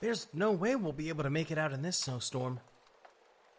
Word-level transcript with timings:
There's 0.00 0.28
no 0.32 0.52
way 0.52 0.76
we'll 0.76 0.92
be 0.92 1.10
able 1.10 1.24
to 1.24 1.30
make 1.30 1.50
it 1.50 1.58
out 1.58 1.72
in 1.72 1.82
this 1.82 1.98
snowstorm. 1.98 2.60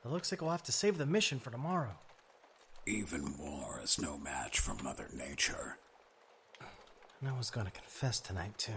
It 0.04 0.10
looks 0.10 0.32
like 0.32 0.42
we'll 0.42 0.52
have 0.52 0.64
to 0.64 0.72
save 0.72 0.98
the 0.98 1.06
mission 1.06 1.40
for 1.40 1.52
tomorrow. 1.52 1.96
Even 2.88 3.38
war 3.38 3.80
is 3.84 4.02
no 4.02 4.18
match 4.18 4.60
for 4.60 4.74
Mother 4.84 5.08
Nature. 5.14 5.78
And 7.20 7.30
I 7.30 7.38
was 7.38 7.52
gonna 7.52 7.70
confess 7.70 8.20
tonight, 8.20 8.58
too. 8.58 8.72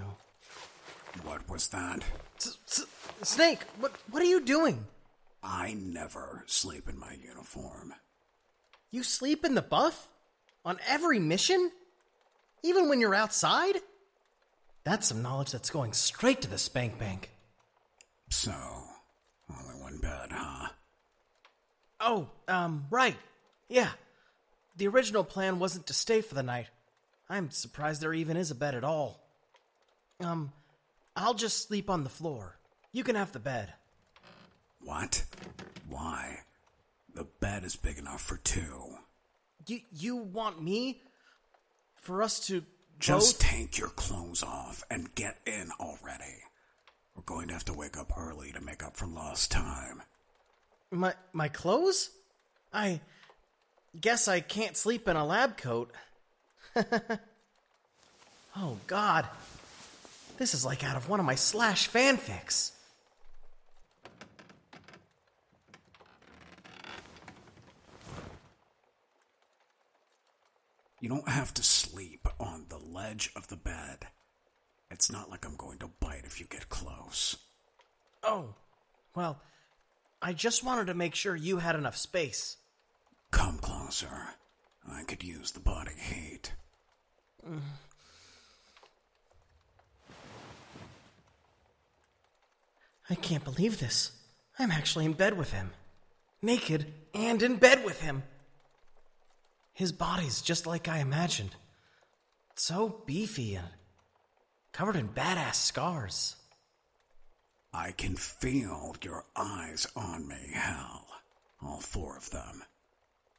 What 1.23 1.49
was 1.49 1.69
that? 1.69 2.05
Snake, 3.23 3.61
what, 3.81 3.93
what 4.11 4.23
are 4.23 4.27
you 4.27 4.43
doing? 4.43 4.85
I 5.43 5.75
never 5.75 6.45
sleep 6.47 6.89
in 6.89 6.99
my 6.99 7.17
uniform. 7.27 7.95
You 8.91 9.03
sleep 9.03 9.45
in 9.45 9.55
the 9.55 9.63
buff? 9.63 10.09
On 10.67 10.79
every 10.87 11.19
mission? 11.19 11.71
Even 12.63 12.89
when 12.89 13.01
you're 13.01 13.15
outside? 13.15 13.77
That's 14.85 15.09
some 15.09 15.23
knowledge 15.23 15.53
that's 15.53 15.71
going 15.71 15.93
straight 15.95 16.43
to 16.43 16.49
the 16.49 16.59
spank 16.59 16.99
bank. 16.99 17.31
So, 18.45 18.53
only 19.51 19.81
one 19.81 19.97
bed, 19.99 20.29
huh? 20.31 20.69
Oh, 21.99 22.29
um, 22.47 22.85
right. 22.91 23.17
Yeah. 23.71 23.89
The 24.77 24.87
original 24.87 25.25
plan 25.25 25.59
wasn't 25.59 25.87
to 25.87 25.95
stay 25.95 26.21
for 26.21 26.35
the 26.35 26.43
night. 26.43 26.67
I'm 27.31 27.51
surprised 27.51 28.03
there 28.03 28.13
even 28.13 28.37
is 28.37 28.51
a 28.51 28.55
bed 28.55 28.75
at 28.75 28.85
all. 28.85 29.19
Um, 30.21 30.53
I'll 31.17 31.33
just 31.33 31.67
sleep 31.67 31.89
on 31.89 32.05
the 32.05 32.11
floor. 32.11 32.59
You 32.93 33.03
can 33.03 33.17
have 33.17 33.33
the 33.33 33.39
bed. 33.39 33.73
What? 34.83 35.25
Why? 35.89 36.41
The 37.15 37.25
bed 37.41 37.65
is 37.65 37.77
big 37.77 37.97
enough 37.97 38.21
for 38.21 38.37
two. 38.37 38.97
You 39.67 39.81
you 39.91 40.17
want 40.17 40.63
me 40.63 41.01
for 41.97 42.23
us 42.23 42.47
to 42.49 42.63
Just 42.99 43.39
both? 43.41 43.51
take 43.51 43.79
your 43.79 43.89
clothes 43.89 44.43
off 44.43 44.85
and 44.91 45.15
get 45.15 45.39
in 45.47 45.71
already. 45.81 46.43
We're 47.15 47.23
going 47.23 47.49
to 47.49 47.55
have 47.55 47.65
to 47.67 47.73
wake 47.73 47.97
up 47.97 48.13
early 48.17 48.53
to 48.53 48.61
make 48.61 48.83
up 48.85 48.97
for 48.97 49.07
lost 49.07 49.51
time. 49.51 50.03
my 50.91 51.15
my 51.33 51.49
clothes? 51.49 52.11
I 52.73 53.01
guess 54.01 54.27
I 54.29 54.41
can't 54.41 54.77
sleep 54.77 55.09
in 55.09 55.17
a 55.17 55.25
lab 55.25 55.57
coat. 55.57 55.93
oh 58.57 58.79
god. 58.87 59.27
This 60.39 60.55
is 60.55 60.65
like 60.65 60.83
out 60.83 60.97
of 60.97 61.09
one 61.09 61.21
of 61.21 61.27
my 61.27 61.37
slash 61.37 61.89
fanfics. 61.89 62.73
You 71.01 71.11
don't 71.11 71.29
have 71.29 71.53
to 71.55 71.63
sleep 71.63 72.27
on 72.41 72.65
the 72.71 72.79
ledge 72.79 73.31
of 73.37 73.49
the 73.49 73.57
bed. 73.57 74.07
It's 74.91 75.11
not 75.11 75.31
like 75.31 75.45
I'm 75.45 75.57
going 75.57 75.79
to 75.79 75.91
bite 76.01 76.25
if 76.25 76.41
you 76.41 76.47
get 76.47 76.69
close. 76.69 77.37
Oh. 78.23 78.55
Well, 79.15 79.41
I 80.23 80.33
just 80.33 80.65
wanted 80.65 80.87
to 80.87 80.95
make 80.95 81.15
sure 81.15 81.37
you 81.37 81.59
had 81.59 81.77
enough 81.77 81.97
space. 81.97 82.57
Come 83.31 83.59
closer. 83.59 84.29
I 84.91 85.03
could 85.05 85.23
use 85.23 85.53
the 85.53 85.61
body 85.61 85.93
heat. 85.99 86.53
I 93.11 93.15
can't 93.17 93.45
believe 93.45 93.81
this. 93.81 94.13
I'm 94.59 94.71
actually 94.71 95.05
in 95.05 95.13
bed 95.13 95.37
with 95.37 95.53
him. 95.53 95.73
Naked 96.41 96.87
and 97.13 97.43
in 97.43 97.57
bed 97.57 97.85
with 97.85 98.01
him. 98.01 98.23
His 99.73 99.93
body's 99.93 100.41
just 100.41 100.67
like 100.67 100.89
I 100.89 100.99
imagined. 100.99 101.57
So 102.55 103.03
beefy 103.07 103.57
and 103.57 103.67
covered 104.75 104.97
in 104.97 105.09
badass 105.09 105.55
scars. 105.55 106.37
I 107.73 107.93
can 107.93 108.17
feel 108.17 108.95
your 109.03 109.25
eyes 109.35 109.87
on 109.97 110.29
me, 110.29 110.51
Hal. 110.53 111.07
All 111.63 111.81
four 111.81 112.19
of 112.19 112.29
them. 112.31 112.63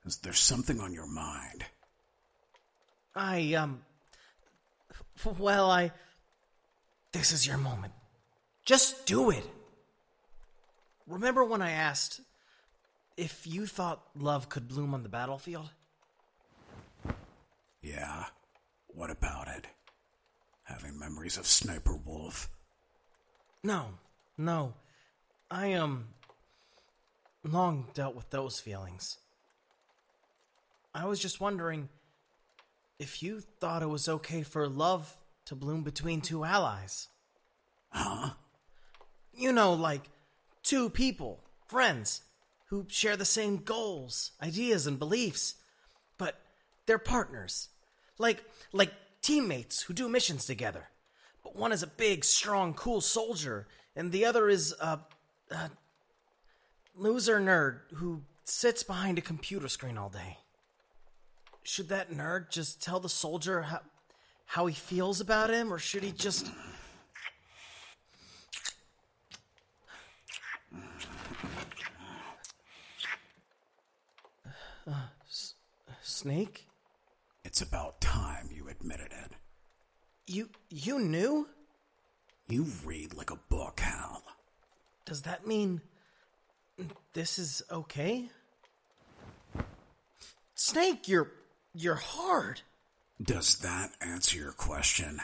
Is 0.05 0.17
there 0.17 0.33
something 0.33 0.79
on 0.79 0.93
your 0.93 1.07
mind? 1.07 1.65
I, 3.15 3.53
um. 3.53 3.81
Well, 5.37 5.69
I. 5.69 5.91
This 7.11 7.31
is 7.31 7.45
your 7.45 7.57
moment. 7.57 7.93
Just 8.65 9.05
do 9.05 9.29
it. 9.29 9.45
Remember 11.07 11.43
when 11.43 11.61
I 11.61 11.71
asked 11.71 12.21
if 13.15 13.45
you 13.45 13.67
thought 13.67 14.01
love 14.17 14.49
could 14.49 14.67
bloom 14.67 14.93
on 14.93 15.03
the 15.03 15.09
battlefield? 15.09 15.69
Yeah. 17.81 18.25
What 18.87 19.11
about 19.11 19.47
it? 19.47 19.67
Having 20.65 20.99
memories 20.99 21.37
of 21.37 21.45
Sniper 21.47 21.95
Wolf? 21.95 22.49
No, 23.63 23.89
no. 24.37 24.73
I, 25.49 25.73
um. 25.73 26.09
long 27.43 27.87
dealt 27.93 28.15
with 28.15 28.29
those 28.31 28.59
feelings. 28.59 29.17
I 30.93 31.05
was 31.05 31.19
just 31.19 31.39
wondering 31.41 31.89
if 32.99 33.21
you 33.21 33.41
thought 33.41 33.83
it 33.83 33.89
was 33.89 34.07
okay 34.07 34.41
for 34.43 34.67
love 34.67 35.17
to 35.45 35.55
bloom 35.55 35.83
between 35.83 36.21
two 36.21 36.43
allies. 36.43 37.09
Huh? 37.89 38.31
You 39.33 39.51
know, 39.51 39.73
like 39.73 40.09
two 40.63 40.89
people, 40.89 41.43
friends, 41.67 42.21
who 42.69 42.85
share 42.89 43.15
the 43.17 43.25
same 43.25 43.57
goals, 43.57 44.31
ideas, 44.41 44.87
and 44.87 44.97
beliefs, 44.97 45.55
but 46.17 46.39
they're 46.87 46.97
partners. 46.97 47.69
Like 48.17 48.43
like 48.71 48.91
teammates 49.25 49.81
who 49.81 49.93
do 49.93 50.07
missions 50.07 50.45
together. 50.45 50.89
But 51.43 51.55
one 51.55 51.71
is 51.71 51.81
a 51.81 51.87
big, 51.87 52.23
strong, 52.23 52.75
cool 52.75 53.01
soldier, 53.01 53.65
and 53.95 54.11
the 54.11 54.23
other 54.25 54.47
is 54.49 54.75
a, 54.79 54.99
a 55.49 55.71
loser 56.95 57.39
nerd 57.39 57.79
who 57.95 58.21
sits 58.43 58.83
behind 58.83 59.17
a 59.17 59.21
computer 59.21 59.67
screen 59.67 59.97
all 59.97 60.09
day. 60.09 60.37
Should 61.63 61.89
that 61.89 62.11
nerd 62.11 62.51
just 62.51 62.83
tell 62.83 62.99
the 62.99 63.09
soldier 63.09 63.63
how, 63.63 63.79
how 64.45 64.67
he 64.67 64.75
feels 64.75 65.19
about 65.19 65.49
him, 65.49 65.73
or 65.73 65.79
should 65.79 66.03
he 66.03 66.11
just 66.11 66.51
uh, 74.87 74.91
uh, 74.91 75.07
snake? 76.03 76.67
It's 77.43 77.61
about 77.63 78.04
time 78.89 78.99
you 78.99 79.05
admitted 79.05 79.17
it. 79.25 79.31
You 80.27 80.49
you 80.69 80.99
knew? 80.99 81.47
You 82.47 82.65
read 82.85 83.13
like 83.15 83.31
a 83.31 83.39
book, 83.49 83.79
Hal. 83.79 84.23
Does 85.05 85.21
that 85.23 85.47
mean 85.47 85.81
this 87.13 87.39
is 87.39 87.63
okay? 87.71 88.29
Snake, 90.55 91.07
you're 91.07 91.31
you're 91.73 91.95
hard. 91.95 92.61
Does 93.21 93.57
that 93.59 93.91
answer 94.01 94.37
your 94.37 94.51
question? 94.51 95.19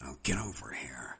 Now 0.00 0.16
get 0.22 0.38
over 0.38 0.72
here. 0.72 1.16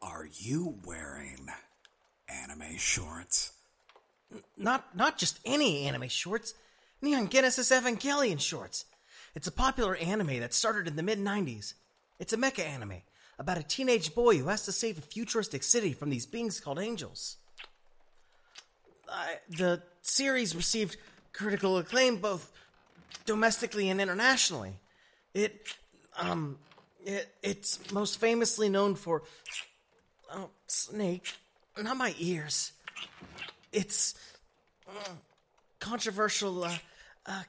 Are 0.00 0.21
you 0.38 0.78
wearing 0.84 1.46
anime 2.28 2.76
shorts? 2.78 3.52
Not 4.56 4.96
not 4.96 5.18
just 5.18 5.40
any 5.44 5.84
anime 5.86 6.08
shorts. 6.08 6.54
Neon 7.00 7.28
Genesis 7.28 7.70
Evangelion 7.70 8.40
shorts. 8.40 8.84
It's 9.34 9.46
a 9.46 9.52
popular 9.52 9.96
anime 9.96 10.40
that 10.40 10.54
started 10.54 10.86
in 10.86 10.96
the 10.96 11.02
mid 11.02 11.18
90s. 11.18 11.74
It's 12.18 12.32
a 12.32 12.36
mecha 12.36 12.66
anime 12.66 13.02
about 13.38 13.58
a 13.58 13.62
teenage 13.62 14.14
boy 14.14 14.38
who 14.38 14.48
has 14.48 14.64
to 14.64 14.72
save 14.72 14.98
a 14.98 15.02
futuristic 15.02 15.62
city 15.62 15.92
from 15.92 16.10
these 16.10 16.26
beings 16.26 16.60
called 16.60 16.78
angels. 16.78 17.36
I 19.08 19.38
the 19.48 19.82
series 20.02 20.54
received 20.54 20.96
critical 21.32 21.78
acclaim 21.78 22.18
both 22.18 22.52
domestically 23.26 23.88
and 23.90 24.00
internationally. 24.00 24.78
It 25.34 25.66
um 26.18 26.58
it 27.04 27.34
it's 27.42 27.92
most 27.92 28.18
famously 28.18 28.68
known 28.68 28.94
for 28.94 29.22
oh 30.32 30.50
snake, 30.66 31.34
not 31.80 31.96
my 31.96 32.14
ears. 32.18 32.72
It's 33.72 34.14
uh, 34.88 35.14
controversial 35.80 36.64
uh, 36.64 36.76
uh 37.26 37.42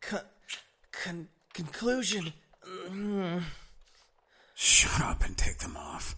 con- 0.00 0.20
con- 0.92 1.28
conclusion. 1.52 2.32
Shut 4.54 5.00
up 5.00 5.24
and 5.24 5.36
take 5.36 5.58
them 5.58 5.76
off. 5.76 6.16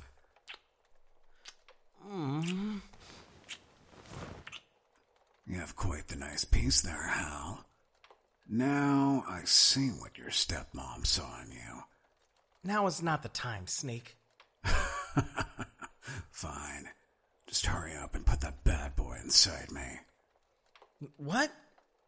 You 5.46 5.58
have 5.58 5.76
quite 5.76 6.08
the 6.08 6.16
nice 6.16 6.44
piece 6.44 6.80
there, 6.80 7.06
Hal. 7.08 7.64
Now 8.48 9.24
I 9.28 9.42
see 9.44 9.88
what 9.88 10.18
your 10.18 10.30
stepmom 10.30 11.06
saw 11.06 11.40
in 11.42 11.52
you. 11.52 11.82
Now 12.64 12.86
is 12.86 13.02
not 13.02 13.22
the 13.22 13.28
time, 13.28 13.66
Snake. 13.66 14.16
Fine. 16.32 16.88
Just 17.46 17.66
hurry 17.66 17.94
up 17.94 18.14
and 18.14 18.26
put 18.26 18.40
that 18.40 18.64
bad 18.64 18.96
boy 18.96 19.18
inside 19.22 19.70
me. 19.70 20.00
What? 21.18 21.52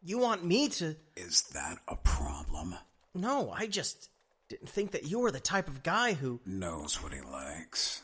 You 0.03 0.17
want 0.19 0.43
me 0.43 0.67
to. 0.69 0.95
Is 1.15 1.43
that 1.53 1.77
a 1.87 1.95
problem? 1.95 2.75
No, 3.13 3.51
I 3.51 3.67
just 3.67 4.09
didn't 4.49 4.69
think 4.69 4.91
that 4.91 5.07
you 5.07 5.19
were 5.19 5.31
the 5.31 5.39
type 5.39 5.67
of 5.67 5.83
guy 5.83 6.13
who. 6.13 6.41
Knows 6.45 7.01
what 7.01 7.13
he 7.13 7.21
likes. 7.21 8.01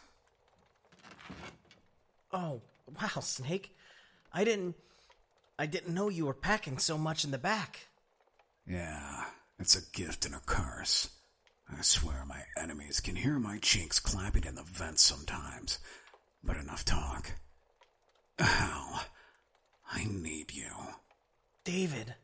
Oh, 2.32 2.62
wow, 3.00 3.20
Snake. 3.22 3.76
I 4.32 4.44
didn't. 4.44 4.76
I 5.60 5.66
didn't 5.66 5.94
know 5.94 6.10
you 6.10 6.26
were 6.26 6.34
packing 6.34 6.78
so 6.78 6.98
much 6.98 7.24
in 7.24 7.32
the 7.32 7.38
back. 7.38 7.88
Yeah, 8.68 9.26
it's 9.60 9.76
a 9.76 9.92
gift 9.92 10.26
and 10.26 10.34
a 10.34 10.42
curse. 10.46 11.10
I 11.70 11.82
swear 11.82 12.26
my 12.26 12.42
enemies 12.58 13.00
can 13.00 13.16
hear 13.16 13.40
my 13.40 13.58
cheeks 13.60 14.00
clapping 14.00 14.46
in 14.46 14.56
the 14.56 14.64
vents 14.64 15.02
sometimes. 15.02 15.80
But 16.44 16.58
enough 16.58 16.84
talk. 16.86 17.32
Hal, 18.40 19.02
I 19.92 20.06
need 20.06 20.54
you. 20.54 20.72
David. 21.64 22.16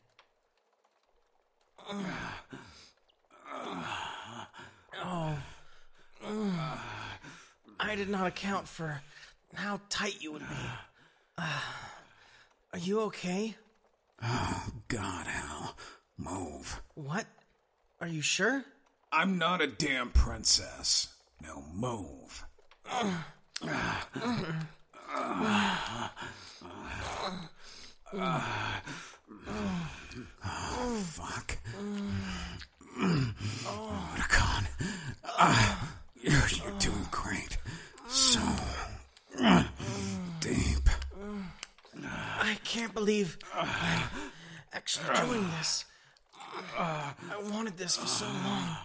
Oh. 5.03 5.37
I 7.79 7.95
did 7.95 8.09
not 8.09 8.27
account 8.27 8.67
for 8.67 9.01
how 9.53 9.79
tight 9.89 10.21
you 10.21 10.31
would 10.33 10.41
be. 10.41 10.55
Uh, 11.37 11.61
are 12.73 12.79
you 12.79 13.01
okay? 13.01 13.55
Oh, 14.21 14.65
God, 14.87 15.27
Hal. 15.27 15.75
Move. 16.17 16.81
What? 16.95 17.27
Are 18.01 18.07
you 18.07 18.21
sure? 18.21 18.65
I'm 19.11 19.37
not 19.37 19.61
a 19.61 19.67
damn 19.67 20.09
princess. 20.09 21.07
Now 21.41 21.63
move. 21.73 22.45
Oh, 30.43 31.01
fuck. 31.05 31.57
Ah, 35.39 35.93
you're, 36.21 36.33
you're 36.33 36.79
doing 36.79 37.07
great. 37.11 37.57
So 38.07 38.39
deep. 40.39 40.89
I 42.03 42.57
can't 42.63 42.93
believe 42.93 43.37
I'm 43.55 44.03
actually 44.73 45.15
doing 45.15 45.49
this. 45.57 45.85
I 46.77 47.13
wanted 47.51 47.77
this 47.77 47.95
for 47.97 48.07
so 48.07 48.25
long. 48.25 48.77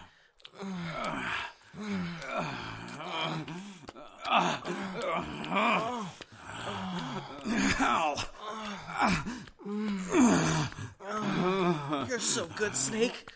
You're 12.07 12.19
so 12.19 12.47
good, 12.55 12.75
Snake. 12.75 13.29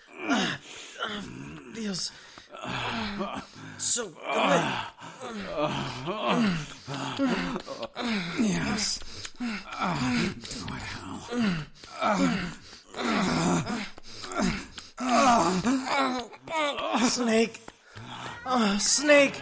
Feels 1.74 2.12
so 3.78 4.08
good. 4.10 4.64
Yes. 8.40 9.00
Do 9.38 9.46
it, 10.74 10.84
Hal. 10.94 11.20
Snake. 17.10 17.62
Uh, 18.46 18.78
snake. 18.78 19.42